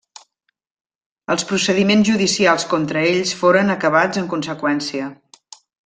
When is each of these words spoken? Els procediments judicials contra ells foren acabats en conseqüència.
Els 1.33 1.45
procediments 1.51 2.09
judicials 2.09 2.65
contra 2.73 3.05
ells 3.13 3.35
foren 3.43 3.73
acabats 3.79 4.23
en 4.25 4.31
conseqüència. 4.35 5.13